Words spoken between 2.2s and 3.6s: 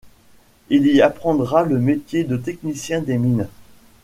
de technicien des mines.